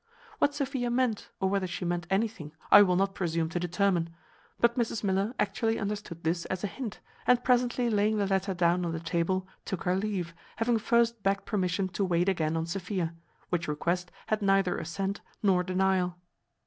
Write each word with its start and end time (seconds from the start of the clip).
What 0.39 0.55
Sophia 0.55 0.89
meant, 0.89 1.29
or 1.39 1.47
whether 1.47 1.67
she 1.67 1.85
meant 1.85 2.07
anything, 2.09 2.53
I 2.71 2.81
will 2.81 2.95
not 2.95 3.13
presume 3.13 3.49
to 3.49 3.59
determine; 3.59 4.09
but 4.59 4.75
Mrs 4.75 5.03
Miller 5.03 5.35
actually 5.37 5.77
understood 5.77 6.23
this 6.23 6.45
as 6.45 6.63
a 6.63 6.67
hint, 6.67 6.99
and 7.27 7.43
presently 7.43 7.87
laying 7.87 8.17
the 8.17 8.25
letter 8.25 8.55
down 8.55 8.83
on 8.83 8.93
the 8.93 8.99
table, 8.99 9.47
took 9.63 9.83
her 9.83 9.95
leave, 9.95 10.33
having 10.55 10.79
first 10.79 11.21
begged 11.21 11.45
permission 11.45 11.87
to 11.89 12.03
wait 12.03 12.27
again 12.29 12.57
on 12.57 12.65
Sophia; 12.65 13.13
which 13.49 13.67
request 13.67 14.09
had 14.25 14.41
neither 14.41 14.75
assent 14.79 15.21
nor 15.43 15.61
denial. 15.61 16.15